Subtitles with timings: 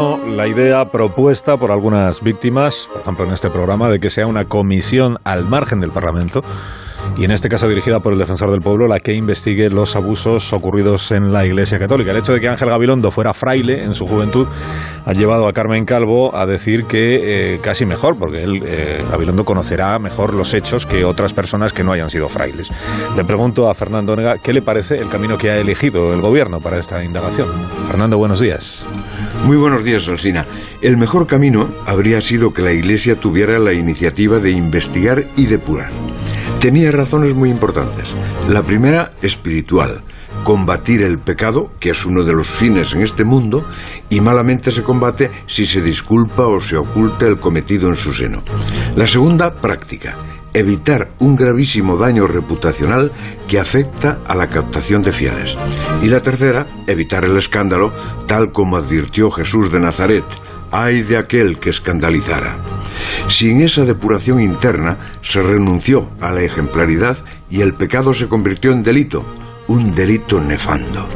[0.00, 4.46] La idea propuesta por algunas víctimas, por ejemplo en este programa, de que sea una
[4.46, 6.40] comisión al margen del Parlamento
[7.18, 10.54] y en este caso dirigida por el defensor del pueblo, la que investigue los abusos
[10.54, 12.12] ocurridos en la Iglesia Católica.
[12.12, 14.46] El hecho de que Ángel Gabilondo fuera fraile en su juventud
[15.04, 19.44] ha llevado a Carmen Calvo a decir que eh, casi mejor, porque él, eh, Gabilondo,
[19.44, 22.70] conocerá mejor los hechos que otras personas que no hayan sido frailes.
[23.16, 26.60] Le pregunto a Fernando Onega qué le parece el camino que ha elegido el gobierno
[26.60, 27.48] para esta indagación.
[27.86, 28.86] Fernando, buenos días.
[29.44, 30.46] Muy buenos días, Alsina.
[30.82, 35.90] El mejor camino habría sido que la Iglesia tuviera la iniciativa de investigar y depurar.
[36.60, 38.14] Tenía razones muy importantes.
[38.48, 40.02] La primera, espiritual.
[40.44, 43.66] Combatir el pecado, que es uno de los fines en este mundo,
[44.10, 48.42] y malamente se combate si se disculpa o se oculta el cometido en su seno.
[48.94, 50.16] La segunda, práctica
[50.54, 53.12] evitar un gravísimo daño reputacional
[53.48, 55.56] que afecta a la captación de fieles.
[56.02, 57.92] Y la tercera, evitar el escándalo,
[58.26, 60.24] tal como advirtió Jesús de Nazaret,
[60.70, 62.58] ay de aquel que escandalizara.
[63.28, 67.18] Sin esa depuración interna se renunció a la ejemplaridad
[67.50, 69.24] y el pecado se convirtió en delito,
[69.70, 71.06] un delito nefando.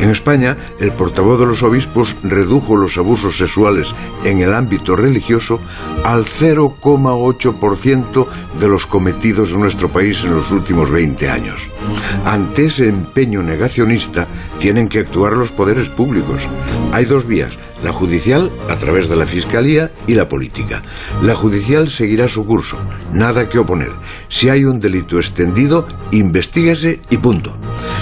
[0.00, 3.94] En España, el portavoz de los obispos redujo los abusos sexuales
[4.24, 5.60] en el ámbito religioso
[6.04, 8.26] al 0,8%
[8.58, 11.60] de los cometidos en nuestro país en los últimos 20 años.
[12.24, 14.26] Ante ese empeño negacionista,
[14.58, 16.42] tienen que actuar los poderes públicos.
[16.92, 20.82] Hay dos vías, la judicial a través de la Fiscalía y la política.
[21.22, 22.76] La judicial seguirá su curso,
[23.12, 23.92] nada que oponer.
[24.28, 27.56] Si hay un delito extendido, investígase y punto.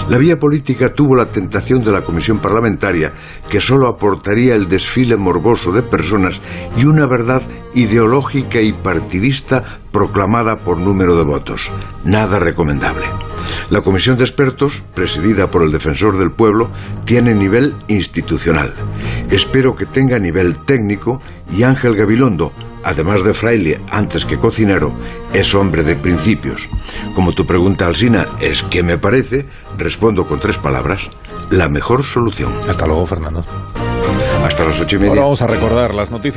[0.09, 3.13] La vía política tuvo la tentación de la comisión parlamentaria
[3.47, 6.41] que solo aportaría el desfile morboso de personas
[6.75, 7.43] y una verdad
[7.75, 11.71] ideológica y partidista proclamada por número de votos.
[12.03, 13.05] Nada recomendable.
[13.69, 16.69] La comisión de expertos, presidida por el defensor del pueblo,
[17.05, 18.73] tiene nivel institucional.
[19.29, 21.21] Espero que tenga nivel técnico
[21.55, 22.51] y Ángel Gabilondo,
[22.83, 24.93] además de fraile antes que cocinero,
[25.33, 26.67] es hombre de principios.
[27.15, 29.47] Como tu pregunta, Alsina, es ¿qué me parece?
[29.77, 31.09] Respondo con tres palabras.
[31.49, 32.53] La mejor solución.
[32.67, 33.43] Hasta luego, Fernando.
[34.43, 35.09] Hasta las ocho y media.
[35.11, 36.27] Ahora vamos a recordar las noticias.